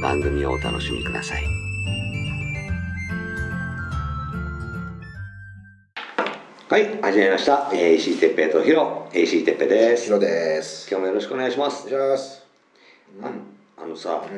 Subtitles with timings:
[0.00, 1.44] 番組をお楽しみください。
[6.68, 7.70] はい、始めました。
[7.74, 10.04] えー、石井哲平とヒロ、えー石井哲平です。
[10.04, 10.88] ヒロです。
[10.90, 11.86] 今日もよろしくお願いします。
[11.86, 12.46] お願いします。
[13.22, 13.30] あ
[13.82, 14.34] あのさ、う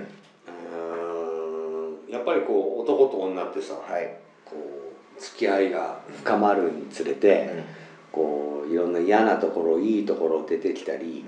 [2.09, 4.17] んやっぱりこう男と女ってさ、はい。
[4.44, 7.62] こう付き合いが深まるにつれて、
[8.11, 11.25] こういろんな嫌なところいいところ出てきたり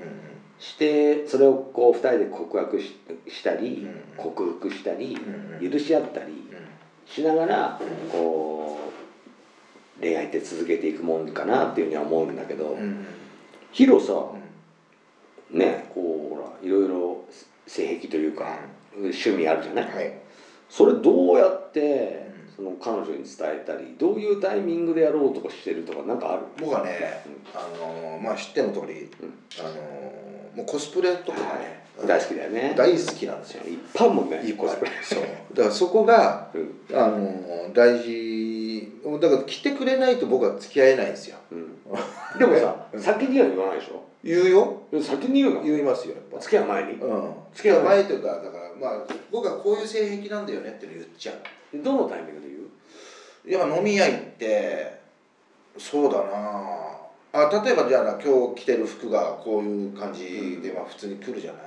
[0.58, 2.97] してそれをこう二人で告白し
[3.28, 5.16] したり、うん克服したり、
[5.60, 6.33] うん許し合ったり
[7.06, 8.78] しながらこ
[9.98, 12.77] う恋愛って続けていくもんかなっていうふうには思うんだけど。
[13.72, 14.12] ヒロさ
[15.50, 17.25] ねこうほらいろいろ
[17.66, 18.58] 性癖というか、
[18.94, 20.12] 趣味あるじゃない、はい。
[20.69, 22.55] それどうやってうん。
[22.55, 26.42] その彼女に伝えたりどういうタイミングでやろうとかしてるとかなんかある？
[26.60, 29.10] 僕はね、あのーまあ知っての通り、
[29.58, 33.64] あのーもうコスプレとかね、大好きだよね大好きなんですよ。
[33.64, 35.22] いっぱいあるもんねコスプレそう。
[35.55, 38.93] だからそこがうんあのー大事。
[39.20, 41.37] だから来てくれないと僕は付き合えないんですよ。
[41.50, 44.03] うんでもさうん先には言わないでしょ？
[44.25, 44.82] 言うよ。
[45.03, 45.62] 先に言うの？
[45.62, 46.14] 言いますよ。
[46.14, 46.38] やっぱ。
[46.38, 46.93] 付き合う前に？
[46.93, 47.34] うん。
[47.53, 51.82] 付き合う前というかだからまあ僕はこういう性癖なんだよねって言っちゃう。
[51.82, 53.60] どのタイミングで言う？
[53.60, 55.00] やっぱ飲み屋行って
[55.76, 56.94] そうだな
[57.34, 61.62] あ例えばじゃあな今日着てる服がこういう感じで、まあ普通に来るじゃない、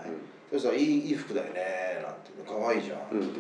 [0.50, 3.38] そしたらいいいい服だよねなんて可愛いじゃん、うん。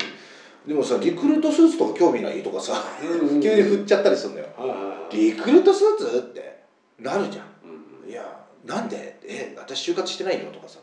[0.67, 4.47] でもさリクルートスーツとか興味ないとかさ、うん急に振っちゃったりするんだよ、
[5.09, 6.63] リクルートスーツって
[6.99, 7.45] なるじゃん。
[7.63, 8.23] うんいや
[8.65, 9.17] なんで？
[9.23, 10.79] え私就活してないよとかさ、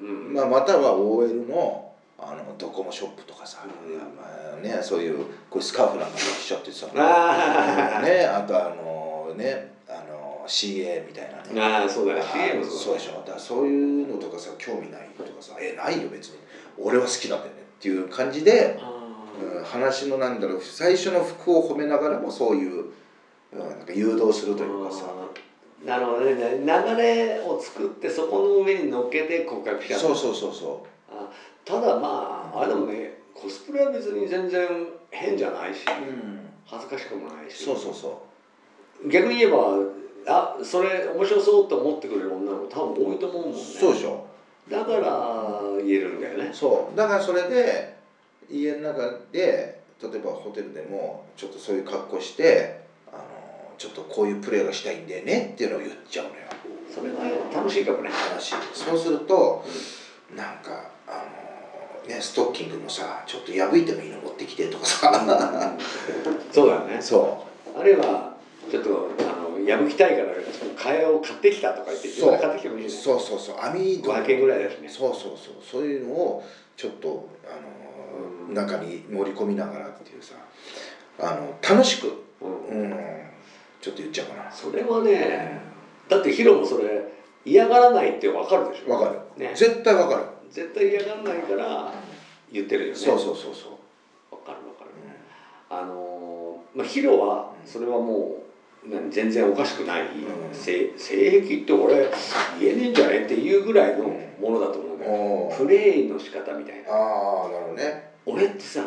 [0.00, 4.02] うんうんまあ、または OL のあのドコモショップとかさ、うんま
[4.54, 5.18] あね、そういう
[5.50, 6.86] こういうスカーフなんかしちゃってさ。
[6.86, 10.15] ね、あとあのねあの
[10.46, 11.60] CA みたいなね。
[11.60, 12.22] あーそうだ。
[12.22, 13.12] CA もそうそうだでしょ。
[13.20, 16.38] だからそういうのとかさ興味ないとかさえないよ別に。
[16.78, 18.92] 俺は好きなんだよねっていう感じで、あ
[19.58, 22.86] うん、話のなんだろう最初の服を褒めながらもそういう、
[23.52, 25.04] うん、なんか誘導するというかさ。
[25.04, 25.86] ー。
[25.86, 26.34] なるほどね。
[26.34, 30.54] 流れを作ってそこの上に乗っけて告白しちゃうそうそうそう。
[30.54, 31.30] そあ
[31.64, 34.68] ただまああれでもねコスプレは別に全然
[35.10, 38.26] 変じゃないしう、うん、恥ずかしくもないしそうそうそ
[39.10, 39.76] 逆に言えば
[40.26, 43.62] あそれ面白そうと思ってくれる女の子多分多いと思うもんうね。
[43.62, 44.26] そうでしょ。
[44.68, 46.50] だから言えるんだよね。
[46.52, 46.96] そう。
[46.96, 47.96] だからそれで
[48.50, 52.80] 家の中で例えばホテルでもちょっとそういう格好して
[53.12, 53.22] あの
[53.78, 56.36] ちょっとこういうプレーがしたいんだよねっていうのを言っちゃうのよ。
[56.92, 57.18] それが
[57.54, 58.10] 楽しいかもね。
[58.10, 59.64] 話そうすると
[60.34, 61.24] なんかあ
[62.02, 65.76] のねストッキングもさちょっと破いてもいいの持ってきてとかさ。
[66.52, 67.00] そうだよね。
[67.00, 67.46] そ
[67.78, 68.34] あるいは
[68.70, 70.32] ちょっとあの破きたいから
[70.76, 74.10] 替えを買ってきたとか言って自分で買ってきてもいいそうそうそう網戸。
[74.12, 74.88] 500円ぐらいだしね。
[74.88, 75.54] そうそうそう。
[75.62, 76.44] そういうのを
[76.76, 80.34] ちょっとあの、うん中に盛り込みながらっていうさ
[81.18, 82.82] あの楽しくうん。
[82.82, 82.96] うん
[83.80, 84.50] ちょっと言っちゃうかな。
[84.50, 85.60] それはね
[86.08, 87.12] だってヒロもそれ
[87.44, 88.90] 嫌がらないってわかるでしょ。
[88.92, 89.20] わかる。
[89.36, 89.52] ね。
[89.54, 91.92] 絶対わかる、絶対嫌がらないから
[92.52, 92.96] 言ってるよね。
[92.96, 94.90] そうそうそうそう、わかるわかる。
[95.70, 98.45] あのーまあヒロはそれはもう何
[99.10, 100.06] 全然おかしくない、ん。
[100.52, 102.08] 性性癖って俺
[102.60, 104.04] 言えねえんじゃねっていうぐらいの
[104.40, 106.92] ものだと思うんだよ、おープレイの仕方みたいな。
[106.92, 108.10] ああなるほどね。
[108.24, 108.84] 俺ってさう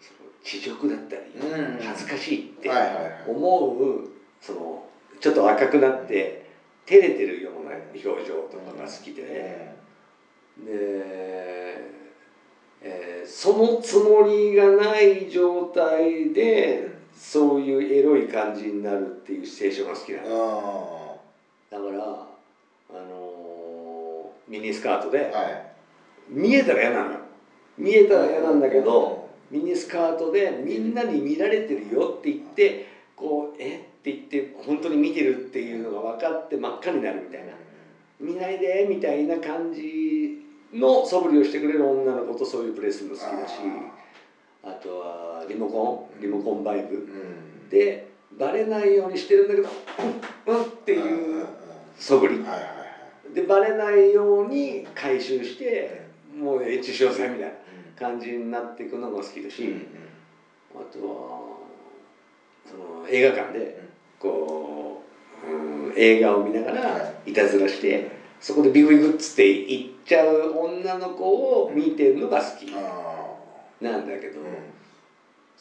[0.00, 1.78] その恥辱だったり、うん。
[1.80, 3.24] 恥ずかしいってんはいはいはい。
[3.28, 4.08] 思う
[4.40, 4.84] その
[5.20, 6.46] ちょっと赤くなって
[6.86, 9.22] 照れてるような表情とかが好きで。
[9.22, 9.76] ね、
[10.58, 12.02] で、えー
[13.24, 21.18] そのつもりがない状態でそういうエロい感じになるっていうシチュエーションが好きなうんの。
[21.70, 25.72] あだからあのーミニスカートであはい。
[26.28, 27.18] 見えたら嫌なのよ。
[27.78, 32.86] 見えたら嫌なんだけどミニスカートでみんなに見られてるよって言って
[33.16, 33.76] こうえ？
[33.76, 37.52] って言って本当に見てるっていうのが分かって真っ赤になるみたいな。
[38.20, 43.54] 見ないでみたいな感じの素振りをしてくれる女の子とそういうプレーするの好きだし
[44.64, 46.96] あとはリモコンリモコンバイブ。
[46.96, 47.68] うん。
[47.68, 48.08] で
[48.38, 49.68] バレないようにしてるんだけど
[50.46, 51.46] うんうんっていう
[51.96, 52.44] 素振り。
[53.34, 56.06] でバレないように回収して
[56.36, 57.54] もうエッチしようぜみたいな
[57.98, 59.86] 感じになっていくのが好きだし、うん
[60.74, 61.52] あとは
[62.64, 63.82] その映画館で
[64.18, 65.02] こ
[65.46, 67.32] う、うん、映画を見ながらい。
[67.32, 68.10] たずらして
[68.40, 73.36] そこでビクビクっつって行っちゃう女の子を見てるのが好きあ
[73.80, 74.81] なんだけどーうん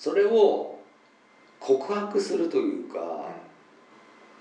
[0.01, 0.79] それを
[1.59, 3.29] 告白するというか、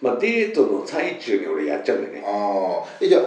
[0.00, 2.22] まあ、デートの最中に俺やっちゃうんだよね。
[2.24, 3.22] ああえじゃあ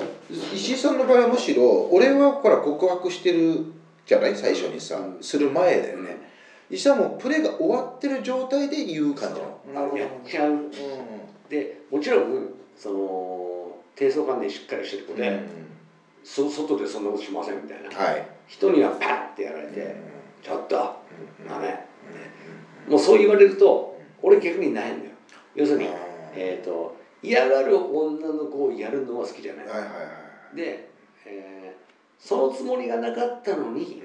[0.51, 3.63] 石井さんの場合はむしろ俺はほら告白してる
[4.07, 4.35] じゃない？
[4.35, 5.21] 最初にさ、うん。
[5.21, 6.27] する前だよね、
[6.71, 9.39] 石井さんもプレーが終わってる状態で言う感じ
[9.71, 9.93] なの？
[9.93, 10.53] あやっちゃう。
[10.53, 10.69] うん。
[11.49, 15.39] でもちろんその低層観念しっかりしてる子で、うん。
[16.23, 17.95] そ外でそんなことしませんみたいな。
[17.95, 18.27] はい。
[18.47, 19.95] 人にはパッてやられてうん
[20.41, 20.95] 「ちょっと
[21.39, 21.47] うん。
[21.47, 21.79] ダメ」
[22.87, 25.11] もうそう言われると俺逆にないんだよ。
[25.55, 25.87] 要するに、
[26.35, 29.93] えー、と嫌がる女の子をやるのは好きじゃない、はいはいは
[30.53, 30.89] いで、
[31.25, 31.83] えー
[32.19, 34.01] そのつもりがなかったのに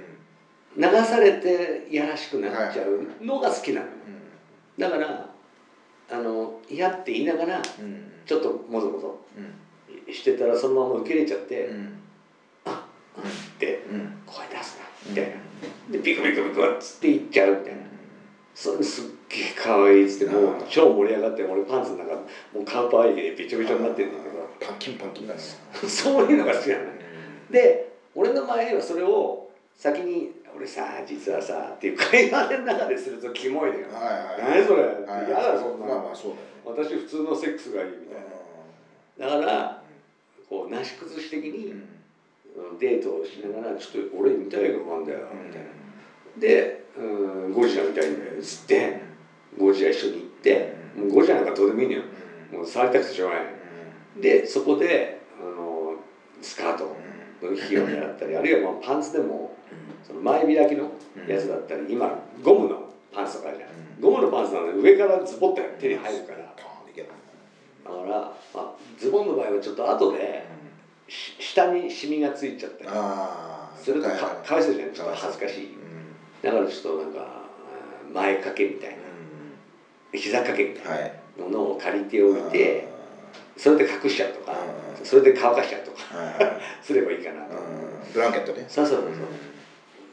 [0.76, 3.92] 流されてやらしくなっちゃうのが好きなのよ。
[4.76, 5.30] だから
[6.10, 10.12] あの嫌って言いながらちょっともぞもぞうん。
[10.12, 11.98] してたらそのまま受け入れちゃって、うん。
[13.58, 15.36] ってうん声出すなみたいな
[15.90, 17.80] でビクビクビクっつって言っちゃうみたいな。
[18.54, 22.22] それすっげえ可愛いっつってもう超盛り上がって俺パンツの中も
[22.62, 25.40] うカウパーでびちょびちょになってるんだけパンキンパンキンだね。
[25.80, 26.90] どそういうのが好きなのね
[27.50, 33.86] で俺の前ではそれを先に「俺さ実はさ」っていう会話の中でするとキモいのよ。
[33.92, 34.58] はいはい。
[34.58, 34.82] 何それ？
[34.82, 36.32] はい嫌だよそんなまあのまあそう
[36.66, 36.90] だよね。
[36.90, 39.38] 私普通のセックスがいいみたいな。
[39.38, 39.82] だから
[40.50, 42.78] こうなし崩し的にうん。
[42.80, 45.68] デートをしながら「ちょっと俺見たい映画があるんだよ」みたいな。
[45.70, 45.87] うん
[46.38, 49.00] で「うんゴジラ見たいんだよ」って
[49.58, 52.02] ゴジラ一緒に行ってもうゴジラなんかどうでもいいのよ。
[52.52, 53.44] もう触りたくてしょうがない
[54.20, 55.94] でそこであの
[56.40, 56.96] スカート
[57.42, 59.54] の費用であったり あるいはまあパンツでも
[60.02, 60.90] その前開きの
[61.26, 63.68] やつだったり今ゴムのパンツとかじゃん。
[64.00, 66.38] ゴムのパンツなので上からズボッと手に入るから。
[67.88, 70.44] だから、まあ、ズボンの場合はちょっと後で
[71.08, 72.90] し下にシミがついちゃったり。
[73.82, 75.77] するとかかわいそうじゃないちょっと恥ずかしい
[76.42, 77.42] だからちょっとなんか
[78.08, 78.96] うん前掛けみたいな。
[80.14, 81.12] 膝掛けみたいはい。
[81.38, 82.88] なものを借りておいて
[83.56, 84.52] それで隠しちゃうとか
[84.98, 85.04] うん。
[85.04, 86.60] それで乾かしちゃうとかはいはい。
[86.82, 87.56] すればいいかなと。
[87.56, 88.12] うん。
[88.12, 88.64] ブランケットね。
[88.68, 89.14] そうそうそうそう。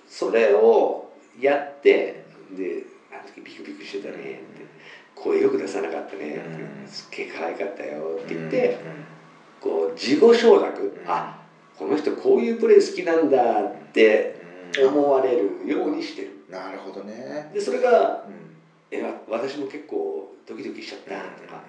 [0.08, 4.66] それをやってで「あの時ビクビクしてたね」って
[5.16, 6.42] 「声よく出さなかったね」
[6.84, 6.88] うん。
[6.88, 8.78] すっげえ可愛かったよ」って言って
[9.62, 11.42] こう自己承諾あ
[11.78, 14.35] この人こういうプレー好きなんだって
[14.84, 16.32] 思われるようにしてる。
[16.50, 17.52] なるほどね。
[17.54, 18.56] でそれがうん
[18.92, 21.64] 「え私も結構ドキドキしちゃった」とか。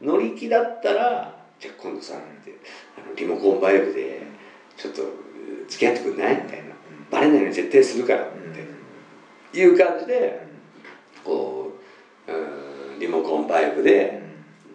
[0.00, 2.54] 乗り気だったら「じゃあ今度さ」って
[2.96, 4.22] あのリモコンバイブで
[4.76, 5.02] ちょっと
[5.68, 6.74] 付き合ってくんない?」みたいな
[7.10, 8.26] 「バレないように絶対するから」っ
[9.52, 10.40] ていう感じで
[11.24, 11.72] こ
[12.28, 14.22] ううんリモコンバイブで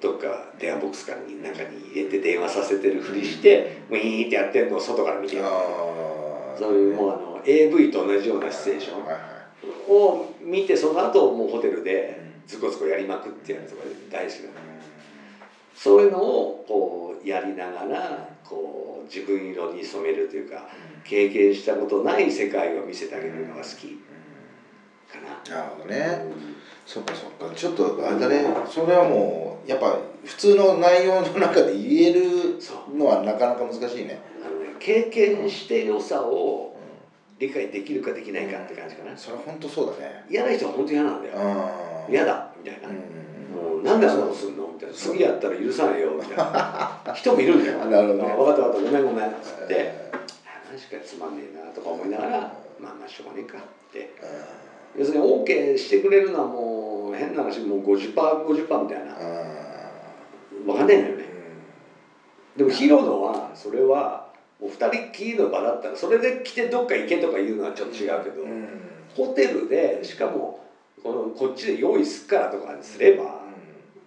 [0.02, 5.44] どっか電話ボックスからに中に入れて電話させてるふりしてウィーンってやってるのを外から見てる。
[6.60, 14.52] そういうもうあの AV と同じようなシチュエーションを見てその後もうホテルでズコズコやりまくってやるとか大好きなの
[15.76, 20.68] そういうのをこうやりながらこう自分色に染めるというか
[21.04, 23.98] 経験したことない世界を見せてあげるのが好き。
[25.14, 25.58] かな。
[25.58, 26.22] なるほどね。
[26.86, 27.56] そっかそっか。
[27.56, 28.46] ちょっとあれだね。
[28.70, 32.60] それはもうやっぱ普通の内容の中で言える
[32.96, 34.20] のはなかなか難しいね。
[34.46, 36.73] あのね経験して良さを
[37.40, 39.18] 理解できるかできないかって感じかな。
[39.18, 40.26] それは本当そうだね。
[40.30, 41.34] 嫌な人は本当嫌なんだよ。
[41.38, 42.90] あ嫌だみたいな。
[42.90, 42.96] うん
[43.54, 44.96] もうなんであんなことすんのみたいな。
[44.96, 47.02] 次やったら許さないよみたいな。
[47.14, 47.78] 人もいるんだよ。
[47.86, 48.32] なるほどね。
[48.32, 50.04] あ分かった分かったごめんごめんっつって。
[50.74, 52.32] 話がつまんねえなとか思いながら
[52.80, 53.62] まあまあしょうがねえかっ
[53.92, 54.10] て。
[54.98, 59.16] 要するに OK してくれるのはもう変な話もう 50%50% みたいな。
[60.66, 61.24] 分かんないんだよね。
[62.58, 64.23] でもヒロノはそれは
[64.60, 68.46] もう2人っきりの場だったらそれで来てどっか行けとか言うのはちょっと違うけど、
[69.16, 70.64] ホテルでしかも
[71.04, 73.42] このこっちで用意すっからとかにすれば、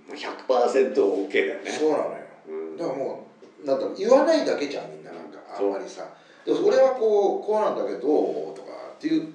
[0.08, 1.70] 100%OK だよね。
[1.70, 2.10] そうなのよ。
[2.48, 2.76] うん。
[2.76, 3.26] だからも
[3.62, 6.08] うなんだろう言わないだけじゃんみんななんかあんまりさ。
[6.44, 9.28] でも俺はこうこうなんだけどどうとかっていう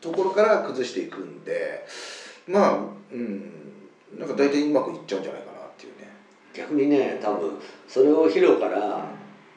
[0.00, 1.86] ところから崩していくんで
[2.46, 2.78] まあ
[3.12, 3.50] うん。
[4.18, 6.08] なんか大体うまくいっちゃうんじゃないかなっていうね。
[6.52, 9.08] 逆にね多分それをヒロから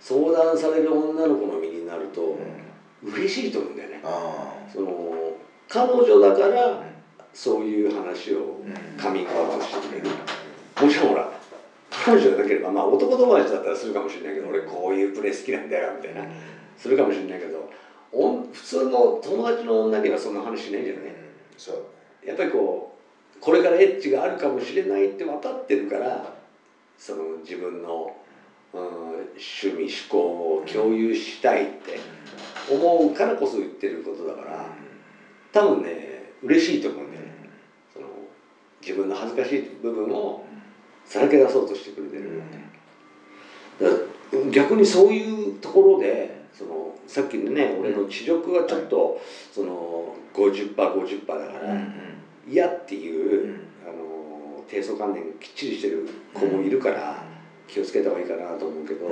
[0.07, 2.37] 相談される女の子の身になると
[3.03, 3.99] 嬉しいと思うんだよね。
[4.03, 5.33] あその
[5.67, 6.83] 彼女だからあ
[7.33, 8.73] そういう話をうん。
[8.97, 10.07] カミングアウトしてくれる。
[10.81, 11.29] もちろんほら
[11.89, 16.23] 彼女じゃなければまあ男友達だったらするかもしれないけど俺こういうプレー好きなんだよみたいな。
[16.77, 17.69] するかもしれないけど
[18.53, 21.03] 普通の友達の女にはそんな話しないじゃない？
[21.57, 22.27] そう。
[22.27, 22.95] やっぱりこ
[23.35, 26.33] うこれからエッジがあるかもしれないって分かってるから
[26.97, 28.26] その自分の、うん、
[28.73, 31.99] 趣味思考を共有したいって
[32.69, 34.65] 思うからこそ言ってることだから
[35.53, 37.49] 多分ね嬉しいと思うんだよね
[37.93, 38.07] その
[38.81, 40.45] 自分の恥ずかしい部分を
[41.05, 42.41] さらけ出そうとしてくれてる。
[44.51, 49.21] 逆にそういうところでそのさっきのね俺の知力はちょっと
[49.53, 51.75] その 50%50% だから
[52.47, 57.23] 嫌っていうあの低層観念きっちりしてる子もいるから
[57.67, 59.07] 気をつけた方がいいかなと思うけど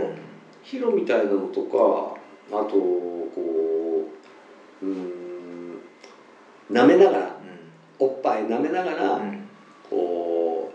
[0.63, 2.17] ヒロみたいなのとか
[2.51, 4.09] あとこ
[4.81, 5.79] ううん
[6.71, 7.35] 舐めながら
[7.99, 9.21] おっぱい舐めながら
[9.89, 10.71] こ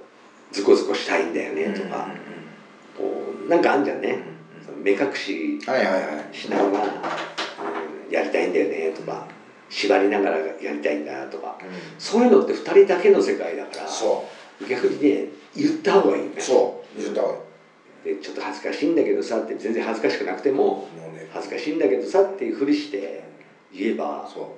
[0.50, 2.08] うズコズコしたいんだよねとか。
[2.96, 4.18] こうなんかあんじゃんね。
[4.82, 5.66] 目隠しし
[6.50, 9.26] ながら、うんやりたいんだよねとか。
[9.68, 11.56] 縛りながらやりたいんだとか。
[11.98, 14.28] そういうのって2人だけの世界だからそ
[14.68, 16.34] 逆にね言った方がいいよね。
[16.38, 17.00] うそう。
[17.00, 17.40] 言った方がいい
[18.04, 20.88] でちょっと恥ずかしいんだけどさって全然恥ずかしくなくても
[21.32, 23.24] 恥ずかしいんだけどさっていうふりして
[23.72, 24.56] 言えばそ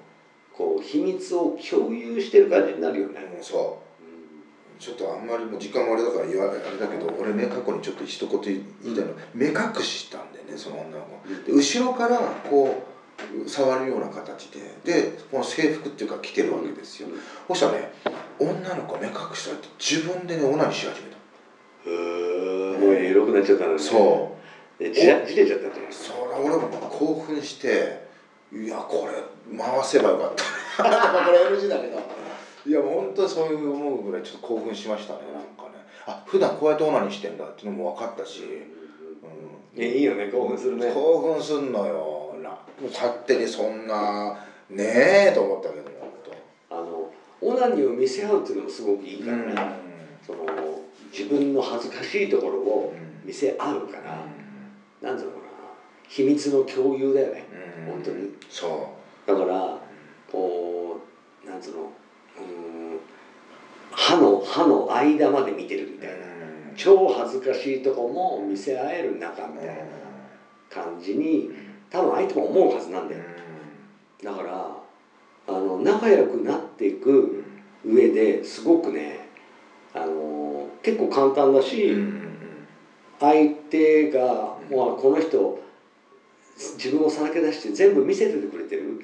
[0.52, 4.80] こう秘密を共有してる感じになるよね、そう。
[4.82, 8.40] ちょっとあんまりもう時間もあれだから言わあれだけど俺ね過去にちょっと一言
[8.82, 9.14] 言いたいの。
[9.32, 11.50] 目隠ししたんだよねその女の子。
[11.50, 12.18] で後ろから
[12.50, 12.82] こ
[13.44, 14.60] う触るような形で。
[14.84, 17.08] でこの制服っていうか着てるわけですよ、
[17.48, 17.92] そしたらね
[18.40, 21.16] 女の子目隠したら自分でねオナニーし始めた。
[21.88, 21.92] へ
[22.58, 22.61] え
[23.32, 23.78] くなっちゃったのね。
[23.78, 24.36] そ
[24.78, 24.82] う。
[24.82, 28.08] でじらじれちゃったんじゃないそれ俺も興奮して
[28.52, 30.32] いやこれ回せばよかっ
[30.76, 30.82] た。
[30.84, 32.00] これ NG だけど。
[32.64, 35.84] いやもう本当にそういう思うぐらいちょっと興奮しましたねなんかね。
[36.06, 38.42] あ普段こうやってオナニーしてんだっていうのも分かったし、
[39.74, 40.92] うん、いやいいよね興奮するね。
[40.92, 42.34] 興奮すんのよ。
[42.42, 42.56] な
[42.92, 44.38] 勝手にそんな
[44.70, 45.90] ねえと思ったけども
[46.70, 47.10] あの
[47.40, 49.54] オナニーを見せ合うっていうのもすごくいいからね、
[50.24, 50.38] その
[51.12, 54.24] 自分の恥ずかしいところを見せ合うから、
[55.02, 55.52] なんていうのかな。
[56.08, 57.44] 秘密の共有だよね。
[57.86, 57.92] うん。
[57.92, 58.30] 本当に。
[58.48, 58.94] そ
[59.26, 59.78] だから
[60.30, 61.00] こ
[61.44, 62.98] うなんつうのうん
[63.90, 66.22] 歯の歯の間まで見てるみうたいな、うん。
[66.76, 69.74] 超恥ずかしいとこも見せ合える仲みたいな
[70.70, 71.50] 感じに
[71.90, 73.22] 多分相手も思うはずなんだよ。
[74.22, 74.76] だから
[75.48, 77.44] あの仲良くなっていく
[77.84, 79.21] 上ですごくね
[80.82, 81.96] 結構簡単だし、
[83.20, 85.62] 相手がもうこの人
[86.74, 89.00] 自分をさらけ出して全部見せててくれてる。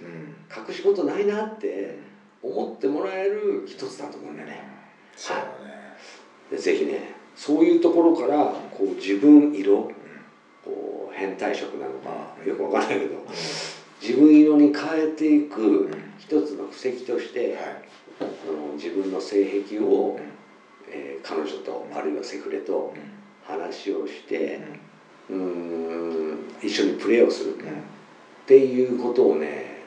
[0.68, 1.98] 隠し事ないなって
[2.42, 4.62] 思ってもらえる一つだと思うんだよね。
[5.16, 5.48] そうだね
[6.50, 9.90] でぜひねそういうところからこう自分色
[10.64, 13.22] こう変態色なのかよくわかんないけど
[14.00, 17.82] 自分色に変えていく一つの布石としてはい。
[18.18, 20.18] その自分の性癖を、
[20.92, 22.94] えー彼女とあるいはセフレと
[23.44, 24.60] 話をして
[25.28, 27.60] うーん一緒にプレーをするっ
[28.46, 29.78] ていうことをね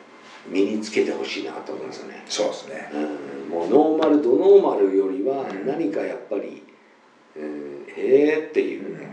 [0.47, 2.23] 身につけてほしいなと思うんですよね。
[2.27, 2.89] そうですね。
[2.93, 3.49] うん。
[3.49, 5.67] もうノーマルドノーマルよりはうん。
[5.67, 6.63] 何かやっぱり、
[7.35, 9.07] うん、へえっていう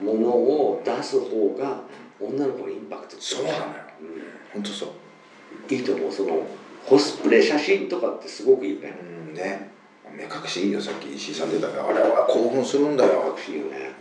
[0.00, 1.82] ものを出す方が
[2.20, 3.62] 女の子のインパクトそうなのよ。
[4.00, 5.72] う本当そう。
[5.72, 6.12] んいいと思う。
[6.12, 6.46] その
[6.86, 8.94] コスプレ写真とかってすごくいいよね。
[9.28, 9.70] うんね
[10.12, 13.94] 目隠しいいよさっき石井さん出たけどあれは興奮するんだよいよね。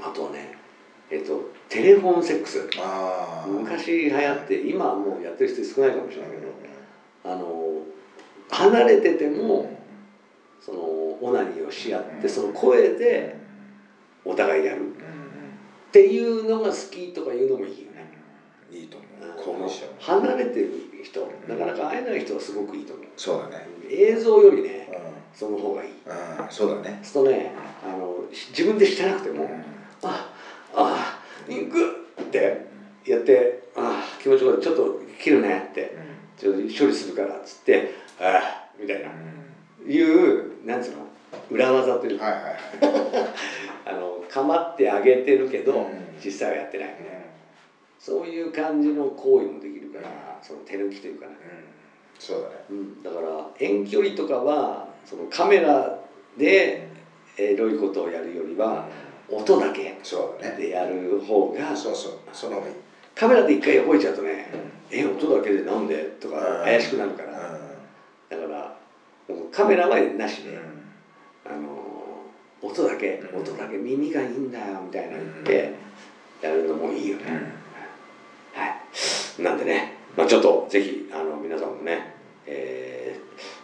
[0.00, 0.06] うん。
[0.06, 0.56] あとね
[1.10, 2.68] えっとテレフォンセックス。
[3.46, 6.48] 昔流行って今はもうやってる人少ないかもしれないけど
[7.24, 7.82] あの
[8.50, 9.78] 離れてても
[10.60, 13.36] そのオナニーをし合ってその声で
[14.24, 14.92] お互いやる。
[14.92, 18.12] っていうのが好きとかいうのもいいよね。
[18.70, 20.70] いいと思あう離れてる
[21.02, 21.20] 人。
[21.48, 23.06] なかなか会えない人はすごくいいと思う。
[23.16, 23.66] そうだね。
[23.88, 24.75] 映像よりねう
[25.36, 25.90] その方がいい。
[25.90, 26.98] んうんそうだね。
[27.02, 27.52] そうするとね
[27.86, 29.48] あのし自分でしてなくても
[30.02, 30.32] あ
[30.74, 32.66] あインクって
[33.04, 35.96] やってああ気持ちよかったちょっと切るねって
[36.38, 39.10] ちょっと処理するからっつってああみたいな。
[39.88, 41.06] いうなんつうの？
[41.50, 42.24] 裏技というか。
[42.24, 42.56] はいはい
[43.88, 45.86] あの構ってあげてるけど、うん。
[46.22, 46.88] 実際はやってない。
[46.98, 47.26] みたいな
[47.98, 52.54] そういう感じの行為もできるからその手抜きというかね、うん、そうだね。
[52.70, 55.98] うん、だから遠距離とかはそのカメラ
[56.36, 56.88] で
[57.38, 58.88] エロいことをやるよりは
[59.30, 59.96] 音だけ
[60.58, 62.12] でやる方がそうそう。
[62.32, 62.62] その
[63.14, 64.50] カメラで一回覚えちゃうとね
[64.90, 66.64] 「え音だけでなんで?」とかうん。
[66.64, 67.32] 怪しくなるから。
[68.28, 68.76] だから
[69.28, 70.58] もうカメラはなしで、
[71.44, 71.82] あの
[72.62, 73.40] 音だけうん。
[73.40, 75.72] 音だけ耳がいいんだよみたいな言って
[76.42, 77.24] やるのもいいよね、
[78.52, 79.42] はい。
[79.42, 82.14] なんでね、まあ、ちょっとぜひあの皆さんもね、
[82.46, 83.05] えー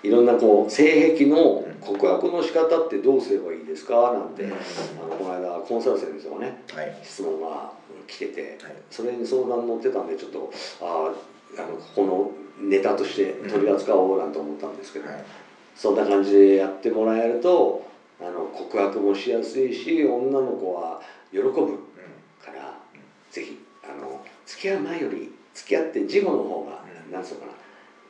[0.02, 4.12] いろんなこう性癖の告白の仕方ってどうすればいいですか？
[4.12, 6.62] なんて、あのこの間コンサル先生のね。
[6.73, 6.97] はい。
[7.02, 7.73] 質問が
[8.06, 8.75] 来ててはい。
[8.90, 11.11] それに相談乗ってたんでちょっとあ
[11.56, 12.30] ああのここの
[12.68, 15.25] ネタとして取り扱おうなんて思ったんですけど、はい。
[15.75, 17.90] そんな感じでやってもらえると
[18.21, 21.00] あの告白もしやすいし女の子は
[21.32, 22.78] 喜ぶから
[23.30, 27.52] ぜひあの付き合う前より付き合って事後の方が、うんなんつうのかな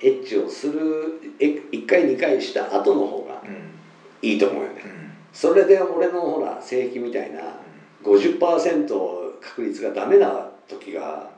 [0.02, 3.42] エッチをするえ1回2回した後の方が
[4.20, 4.82] いいと思うよね、
[5.32, 7.40] それで俺のほら性癖みたいな
[8.02, 11.30] 50%確率がダメな時が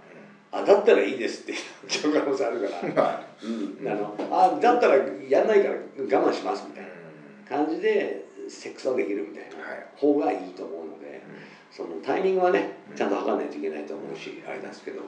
[0.52, 3.24] あだったらいいですって言っちゃう可能性あるから、 まあ。
[3.42, 4.96] うん、あのあだったら
[5.28, 9.84] やんないから我慢しますみたいな感じでセックスはできるみたいなはい。
[9.96, 11.22] 方がいいと思うので
[11.70, 15.00] そのタイミングはねちゃんと測らないといけないと思うしあれなんですけど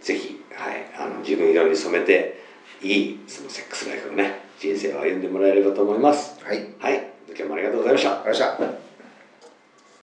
[0.00, 2.47] ぜひ、はい、あの自分色に染めて
[2.82, 6.38] いいそのセックスライフのね人生を歩んでもらえればと思います。
[6.44, 8.10] はいありはい、今日もありがとうございました。
[8.10, 8.87] がとうございました